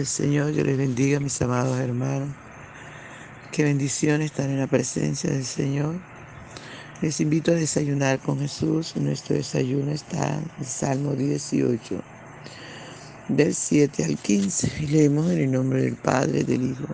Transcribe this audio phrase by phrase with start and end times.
[0.00, 2.28] al Señor, que les bendiga, mis amados hermanos.
[3.52, 5.94] Qué bendición estar en la presencia del Señor.
[7.02, 8.96] Les invito a desayunar con Jesús.
[8.96, 12.02] Nuestro desayuno está en Salmo 18,
[13.28, 14.72] del 7 al 15.
[14.80, 16.88] Y leemos en el nombre del Padre, del Hijo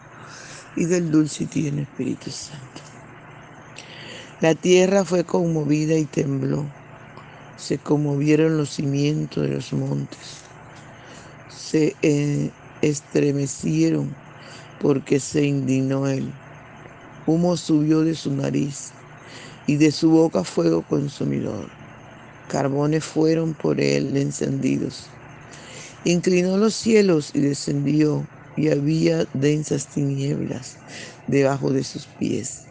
[0.77, 2.83] y del dulce y tierno Espíritu Santo.
[4.41, 6.67] La tierra fue conmovida y tembló.
[7.57, 10.47] Se conmovieron los cimientos de los montes
[11.67, 11.97] se
[12.83, 14.15] estremecieron
[14.81, 16.31] porque se indignó él.
[17.27, 18.93] Humo subió de su nariz
[19.67, 21.69] y de su boca fuego consumidor.
[22.49, 25.07] Carbones fueron por él encendidos.
[26.05, 28.27] Inclinó los cielos y descendió,
[28.57, 30.77] y había densas tinieblas
[31.27, 32.63] debajo de sus pies.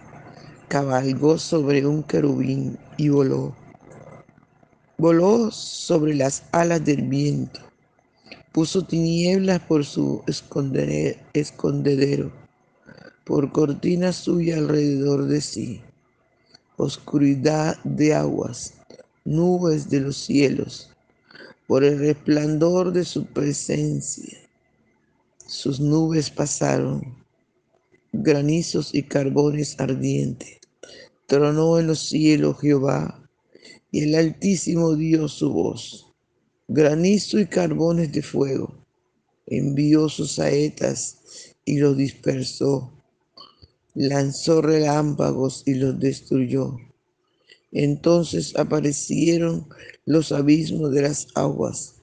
[0.67, 3.53] Cabalgó sobre un querubín y voló.
[4.97, 7.59] Voló sobre las alas del viento
[8.55, 10.23] Puso tinieblas por su
[11.33, 12.31] escondedero,
[13.25, 15.81] por cortina suya alrededor de sí.
[16.77, 18.75] Oscuridad de aguas,
[19.25, 20.89] nubes de los cielos,
[21.67, 24.37] por el resplandor de su presencia.
[25.45, 27.13] Sus nubes pasaron,
[28.13, 30.59] granizos y carbones ardientes.
[31.27, 33.21] Tronó en los cielos Jehová,
[33.91, 36.04] y el Altísimo dio su voz
[36.67, 38.73] granizo y carbones de fuego.
[39.45, 42.91] Envió sus saetas y los dispersó.
[43.93, 46.77] Lanzó relámpagos y los destruyó.
[47.71, 49.67] Entonces aparecieron
[50.05, 51.95] los abismos de las aguas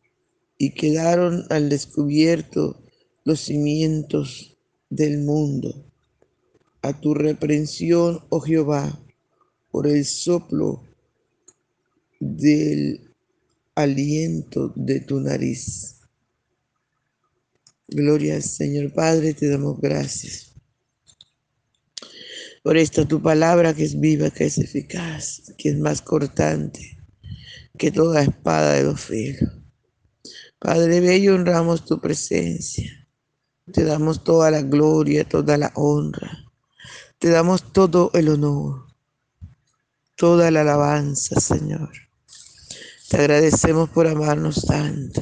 [0.58, 2.78] y quedaron al descubierto
[3.24, 4.56] los cimientos
[4.90, 5.84] del mundo.
[6.83, 9.00] A tu reprensión, oh Jehová,
[9.70, 10.83] por el soplo
[12.20, 13.11] del
[13.74, 16.00] aliento de tu nariz.
[17.88, 20.52] Gloria Señor Padre, te damos gracias
[22.62, 26.98] por esta tu palabra que es viva, que es eficaz, que es más cortante
[27.77, 29.50] que toda espada de los filos.
[30.58, 33.08] Padre Bello, honramos tu presencia.
[33.72, 36.44] Te damos toda la gloria, toda la honra.
[37.18, 38.86] Te damos todo el honor,
[40.16, 41.90] toda la alabanza, Señor.
[43.12, 45.20] Te agradecemos por amarnos tanto.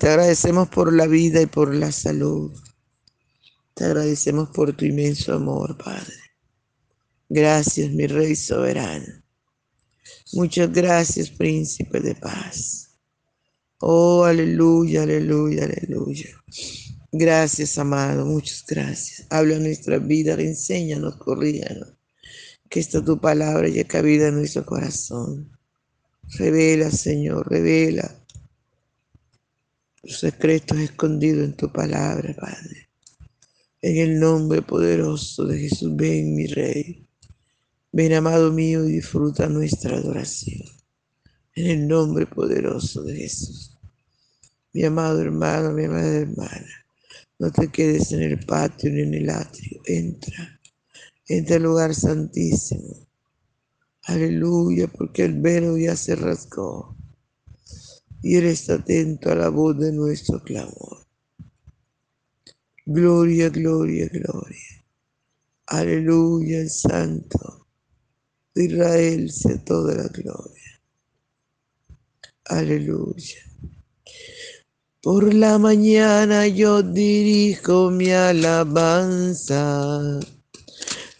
[0.00, 2.58] Te agradecemos por la vida y por la salud.
[3.74, 6.14] Te agradecemos por tu inmenso amor, Padre.
[7.28, 9.22] Gracias, mi Rey soberano.
[10.32, 12.96] Muchas gracias, Príncipe de paz.
[13.80, 16.30] Oh, aleluya, aleluya, aleluya.
[17.12, 19.26] Gracias, amado, muchas gracias.
[19.28, 21.92] Habla nuestra vida, enséñanos, corríanos.
[22.70, 25.53] Que esta tu palabra haya cabida en nuestro corazón.
[26.32, 28.12] Revela, Señor, revela
[30.02, 32.88] los secretos escondidos en tu palabra, Padre.
[33.80, 37.06] En el nombre poderoso de Jesús, ven, mi Rey.
[37.92, 40.62] Ven, amado mío, y disfruta nuestra adoración.
[41.54, 43.76] En el nombre poderoso de Jesús.
[44.72, 46.86] Mi amado hermano, mi amada hermana,
[47.38, 49.80] no te quedes en el patio ni en el atrio.
[49.86, 50.60] Entra,
[51.28, 53.03] entra al lugar santísimo
[54.06, 56.96] Aleluya, porque el velo ya se rasgó
[58.22, 61.06] y Él está atento a la voz de nuestro clamor.
[62.86, 64.84] Gloria, gloria, gloria.
[65.66, 67.68] Aleluya, el Santo
[68.54, 70.82] de Israel sea toda la gloria.
[72.46, 73.38] Aleluya.
[75.02, 79.60] Por la mañana yo dirijo mi alabanza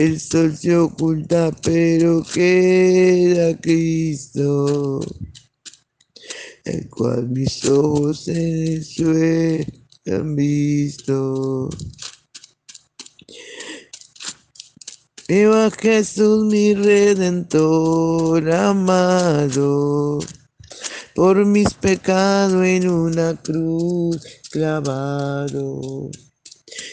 [0.00, 4.98] El sol se oculta, pero queda Cristo,
[6.64, 9.66] el cual mis ojos en el suelo
[10.06, 11.68] han visto.
[15.28, 20.18] Veo a Jesús mi redentor amado,
[21.14, 26.10] por mis pecados en una cruz clavado.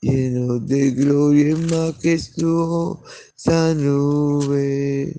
[0.00, 5.14] lleno de gloria y majestuosa nube.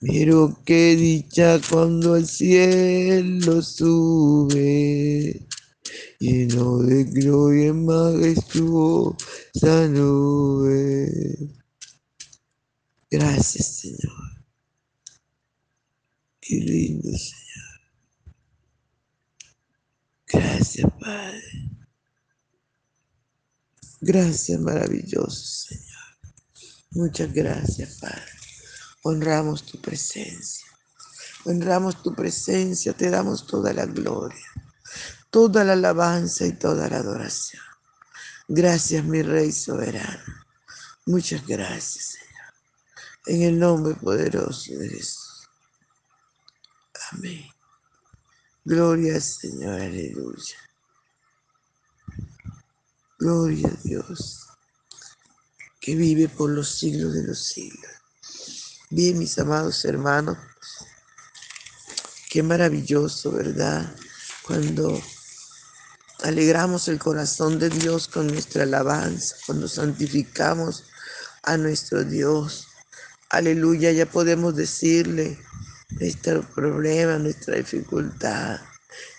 [0.00, 5.46] Pero qué dicha cuando al cielo sube,
[6.18, 11.36] lleno de gloria majestuosa nube.
[13.10, 14.30] Gracias, Señor.
[16.40, 17.40] Qué lindo, Señor.
[20.32, 21.69] Gracias, Padre.
[24.00, 25.86] Gracias, maravilloso, Señor.
[26.92, 28.32] Muchas gracias, Padre.
[29.02, 30.66] Honramos tu presencia.
[31.44, 34.50] Honramos tu presencia, te damos toda la gloria
[35.30, 37.62] toda la alabanza y toda la adoración.
[38.48, 40.34] Gracias, mi Rey soberano.
[41.06, 42.54] Muchas gracias, Señor.
[43.26, 45.48] En el nombre poderoso de Jesús.
[47.12, 47.44] Amén.
[48.64, 50.56] Gloria Señor, aleluya.
[53.20, 54.46] Gloria a Dios,
[55.78, 57.90] que vive por los siglos de los siglos.
[58.88, 60.38] Bien, mis amados hermanos,
[62.30, 63.94] qué maravilloso, ¿verdad?
[64.46, 64.98] Cuando
[66.22, 70.84] alegramos el corazón de Dios con nuestra alabanza, cuando santificamos
[71.42, 72.68] a nuestro Dios.
[73.28, 75.38] Aleluya, ya podemos decirle
[75.90, 78.62] nuestro problema, nuestra dificultad.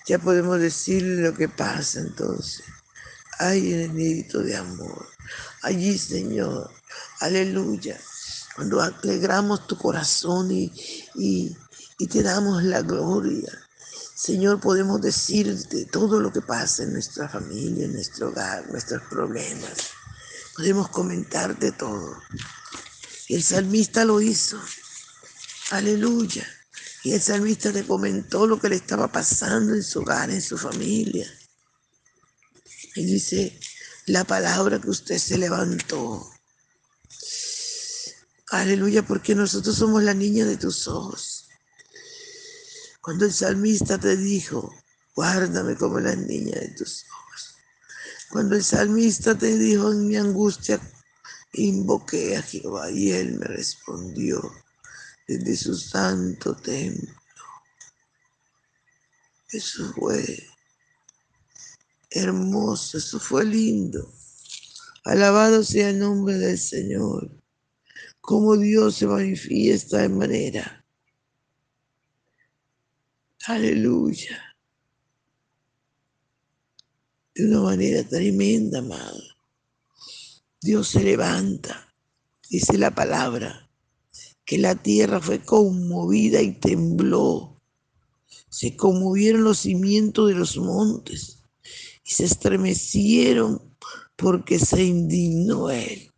[0.08, 2.64] Ya podemos decirle lo que pasa entonces.
[3.44, 5.08] Ay, enemigo de amor.
[5.64, 6.70] Allí, Señor.
[7.22, 8.00] Aleluya.
[8.56, 10.72] Cuando alegramos tu corazón y,
[11.16, 11.58] y,
[11.98, 13.52] y te damos la gloria.
[14.14, 19.90] Señor, podemos decirte todo lo que pasa en nuestra familia, en nuestro hogar, nuestros problemas.
[20.56, 22.22] Podemos comentarte todo.
[23.28, 24.62] el salmista lo hizo.
[25.72, 26.46] Aleluya.
[27.04, 30.60] Y el salmista te comentó lo que le estaba pasando en su hogar, en su
[30.60, 31.28] familia.
[32.96, 33.60] Y dice,
[34.08, 36.30] la palabra que usted se levantó.
[38.50, 41.48] Aleluya, porque nosotros somos la niña de tus ojos.
[43.02, 44.76] Cuando el salmista te dijo,
[45.16, 47.56] guárdame como la niña de tus ojos.
[48.30, 50.80] Cuando el salmista te dijo, en mi angustia,
[51.54, 54.42] invoqué a Jehová y él me respondió
[55.28, 57.14] desde su santo templo.
[59.50, 60.51] Eso fue
[62.12, 64.14] hermoso, eso fue lindo.
[65.04, 67.32] Alabado sea el nombre del Señor.
[68.20, 70.82] Como Dios se manifiesta de manera
[73.48, 74.40] Aleluya.
[77.34, 79.20] De una manera tremenda, amado.
[80.62, 81.92] Dios se levanta,
[82.48, 83.68] dice la palabra,
[84.46, 87.60] que la tierra fue conmovida y tembló.
[88.50, 91.41] Se conmovieron los cimientos de los montes
[92.04, 93.76] y se estremecieron
[94.16, 96.12] porque se indignó él.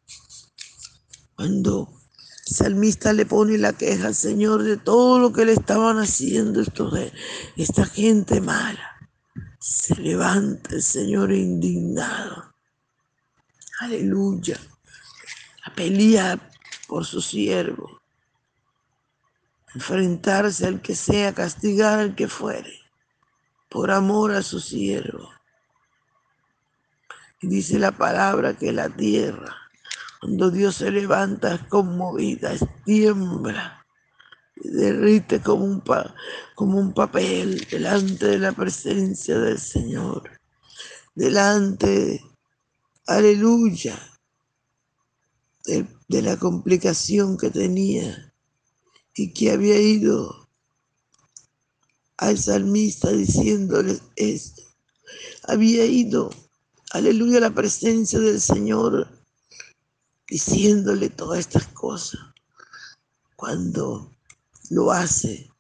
[1.36, 2.02] Cuando
[2.46, 6.94] salmista le pone la queja al Señor de todo lo que le estaban haciendo estos,
[7.56, 8.90] esta gente mala.
[9.60, 12.54] Se levanta el Señor indignado.
[13.80, 14.60] Aleluya.
[15.66, 16.52] A pelear
[16.88, 18.02] por su siervo.
[19.74, 22.80] Enfrentarse al que sea, castigar al que fuere.
[23.70, 25.30] Por amor a su siervo.
[27.44, 29.64] Dice la palabra que la tierra
[30.24, 33.86] cuando Dios se levanta es conmovida, es tiembla,
[34.56, 35.84] derrite como un,
[36.56, 40.40] como un papel delante de la presencia del Señor.
[41.14, 42.22] Delante,
[43.06, 44.00] aleluya,
[45.66, 48.34] de, de la complicación que tenía
[49.14, 50.48] y que había ido
[52.16, 54.64] al salmista diciéndole esto.
[55.50, 56.30] Había ido,
[56.94, 59.10] aleluya, la presencia del Señor
[60.28, 62.22] diciéndole todas estas cosas.
[63.36, 64.16] Cuando
[64.70, 65.52] lo hace,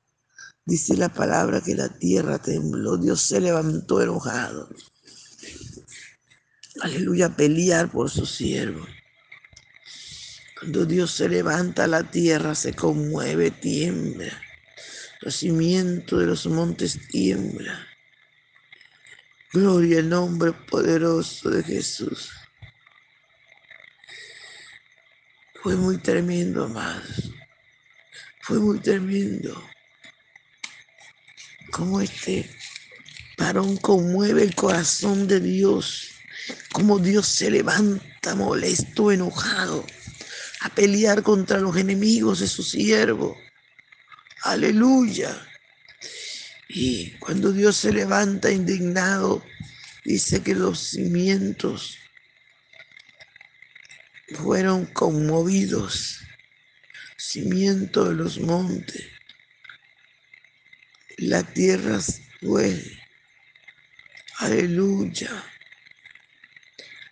[0.66, 4.70] dice la palabra que la tierra tembló, Dios se levantó enojado.
[6.82, 8.86] Aleluya, pelear por su siervo.
[10.60, 14.32] Cuando Dios se levanta, la tierra se conmueve, tiembla.
[15.22, 17.93] Los cimientos de los montes tiembla.
[19.54, 22.32] Gloria al nombre poderoso de Jesús.
[25.62, 27.32] Fue muy tremendo, amados.
[28.42, 29.64] Fue muy tremendo.
[31.72, 32.50] Como este
[33.38, 36.10] varón conmueve el corazón de Dios.
[36.72, 39.86] Como Dios se levanta molesto, enojado,
[40.62, 43.38] a pelear contra los enemigos de su siervo.
[44.42, 45.40] Aleluya.
[46.76, 49.46] Y cuando Dios se levanta indignado,
[50.04, 52.00] dice que los cimientos
[54.34, 56.22] fueron conmovidos,
[57.16, 59.08] cimiento de los montes.
[61.20, 62.00] La tierra
[62.42, 62.84] fue,
[64.40, 65.30] aleluya,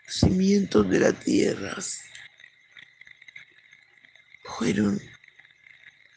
[0.07, 1.77] cimientos de la tierra
[4.43, 4.99] fueron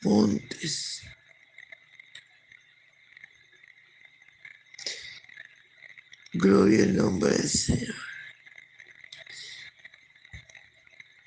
[0.00, 1.02] montes.
[6.36, 7.94] Gloria al nombre del Señor.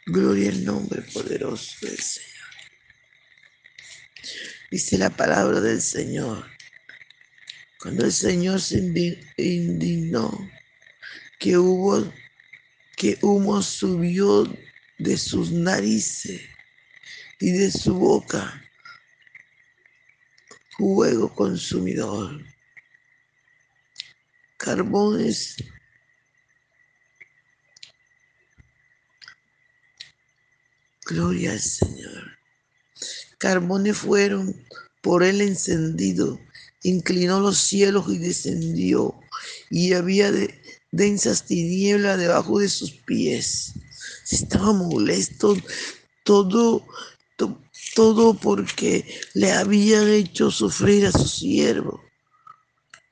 [0.06, 2.28] Gloria al nombre poderoso del Señor.
[4.70, 6.46] Dice la palabra del Señor.
[7.80, 8.80] Cuando el Señor se
[9.38, 10.52] indignó,
[11.40, 12.14] que hubo,
[12.98, 14.44] que humo subió
[14.98, 16.42] de sus narices
[17.40, 18.62] y de su boca,
[20.72, 22.57] fuego consumidor,
[24.58, 25.56] carbones
[31.08, 32.38] Gloria al Señor.
[33.38, 34.54] Carbones fueron
[35.02, 36.38] por él encendido,
[36.84, 39.18] inclinó los cielos y descendió,
[39.70, 40.34] y había
[40.92, 43.72] densas tinieblas debajo de sus pies.
[44.30, 45.56] Estaba molesto
[46.26, 46.86] todo,
[47.96, 52.04] todo porque le habían hecho sufrir a su siervo,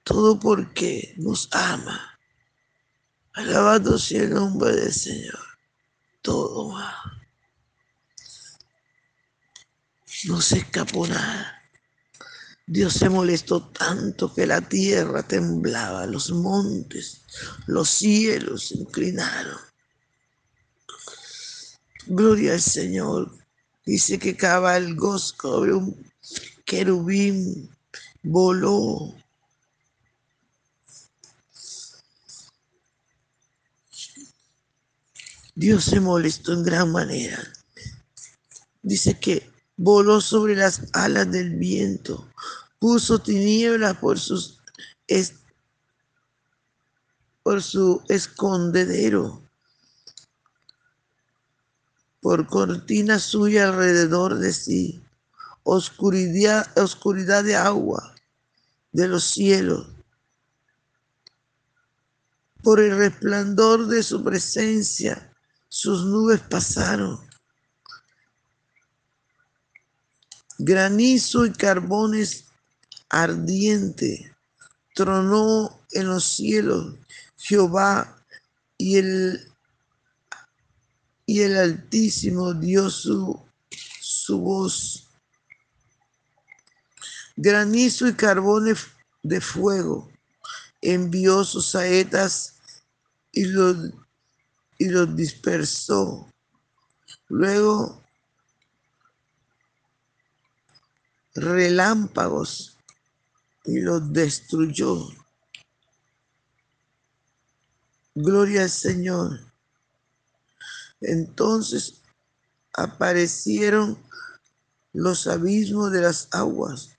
[0.05, 2.17] todo porque nos ama.
[3.33, 5.39] Alabado sea el nombre del Señor.
[6.21, 6.73] Todo.
[10.27, 11.61] no se escapó nada.
[12.67, 17.21] Dios se molestó tanto que la tierra temblaba, los montes,
[17.67, 19.59] los cielos se inclinaron.
[22.07, 23.37] Gloria al Señor.
[23.85, 26.11] Dice que cabalgó sobre un
[26.65, 27.69] querubín,
[28.23, 29.15] voló.
[35.55, 37.41] Dios se molestó en gran manera.
[38.83, 42.27] Dice que voló sobre las alas del viento,
[42.77, 44.59] puso tinieblas por sus
[47.41, 49.43] por su escondedero,
[52.19, 55.03] por cortina suya alrededor de sí,
[55.63, 58.15] oscuridad, oscuridad de agua
[58.91, 59.87] de los cielos,
[62.63, 65.31] por el resplandor de su presencia,
[65.77, 67.19] sus nubes pasaron
[70.57, 72.45] granizo y carbones
[73.09, 74.33] ardiente.
[74.93, 76.95] Tronó en los cielos
[77.35, 78.23] Jehová
[78.77, 79.51] y el,
[81.25, 83.37] y el Altísimo dio su,
[83.99, 85.09] su voz.
[87.35, 88.87] Granizo y carbones
[89.23, 90.09] de fuego
[90.81, 92.61] envió sus saetas
[93.33, 93.91] y los,
[94.77, 96.31] y los dispersó.
[97.27, 98.03] Luego
[101.33, 102.77] relámpagos
[103.65, 105.09] y los destruyó.
[108.13, 109.39] Gloria al Señor.
[111.01, 112.01] Entonces
[112.73, 113.97] aparecieron
[114.93, 116.97] los abismos de las aguas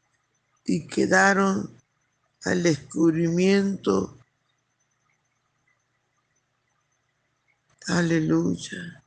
[0.65, 1.75] y quedaron
[2.45, 4.19] al descubrimiento.
[7.89, 9.03] Aleluya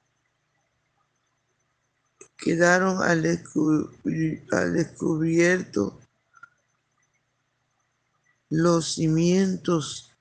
[2.39, 3.21] quedaron al,
[4.73, 5.99] descubierto
[8.49, 10.11] los cimientos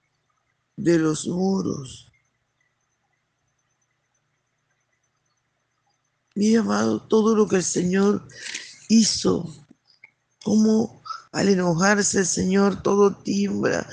[0.76, 2.10] de los muros.
[6.34, 8.28] Mi amado, todo lo que el Señor
[8.88, 9.66] hizo,
[10.44, 13.88] como al enojarse el Señor todo timbra.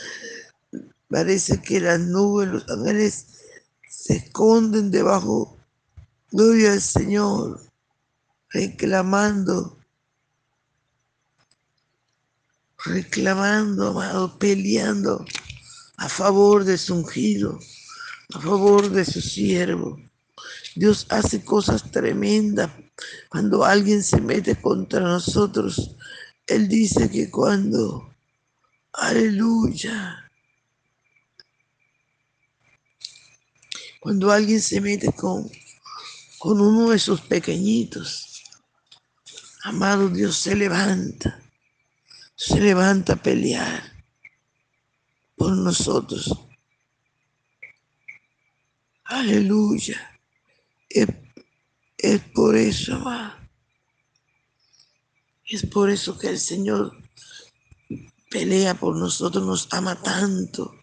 [1.10, 3.28] Parece que las nubes, los ángeles
[3.90, 5.58] se esconden debajo.
[6.32, 7.62] Gloria al Señor,
[8.50, 9.78] reclamando,
[12.84, 15.26] reclamando, amado, peleando
[15.98, 17.60] a favor de su ungido,
[18.34, 19.98] a favor de su siervo.
[20.76, 22.72] Dios hace cosas tremendas.
[23.30, 25.96] Cuando alguien se mete contra nosotros,
[26.48, 28.14] Él dice que cuando,
[28.94, 30.25] aleluya,
[34.06, 35.50] cuando alguien se mete con,
[36.38, 38.44] con uno de sus pequeñitos,
[39.64, 41.42] amado Dios se levanta,
[42.36, 44.06] se levanta a pelear
[45.36, 46.32] por nosotros.
[49.06, 50.00] Aleluya.
[50.88, 51.08] Es,
[52.36, 53.34] por eso, amado.
[55.48, 56.96] Es por eso que el Señor
[58.30, 60.76] pelea por nosotros, nos ama tanto,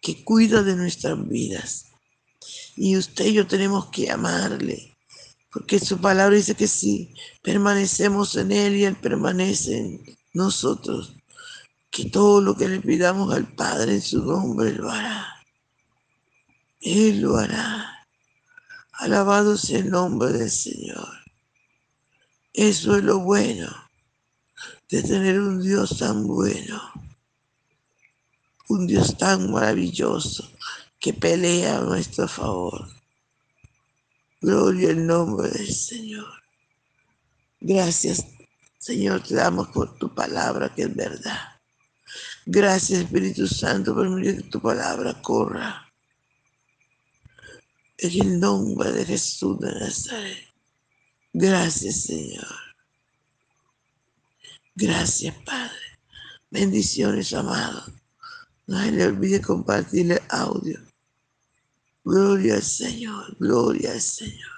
[0.00, 1.89] que cuida de nuestras vidas.
[2.82, 4.96] Y usted y yo tenemos que amarle,
[5.52, 11.14] porque su palabra dice que si permanecemos en Él y Él permanece en nosotros,
[11.90, 15.44] que todo lo que le pidamos al Padre en su nombre lo hará.
[16.80, 18.08] Él lo hará.
[18.92, 21.06] Alabado sea el nombre del Señor.
[22.54, 23.68] Eso es lo bueno
[24.88, 26.80] de tener un Dios tan bueno,
[28.70, 30.50] un Dios tan maravilloso
[31.00, 32.88] que pelea a nuestro favor.
[34.40, 36.28] Gloria al nombre del Señor.
[37.60, 38.24] Gracias,
[38.78, 41.60] Señor, te damos por tu palabra que es verdad.
[42.46, 45.90] Gracias, Espíritu Santo, por permitir que tu palabra corra
[47.98, 50.48] en el nombre de Jesús de Nazaret.
[51.32, 52.46] Gracias, Señor.
[54.74, 55.76] Gracias, Padre.
[56.50, 57.84] Bendiciones, amado.
[58.66, 60.89] No se le olvide compartir el audio.
[62.10, 64.50] Gloria al Señor, gloria al Señor.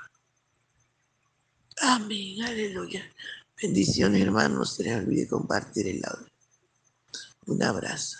[1.82, 3.04] Amén, aleluya.
[3.60, 4.58] Bendiciones, hermanos.
[4.58, 6.32] No se les olvide compartir el audio.
[7.44, 8.16] Un abrazo.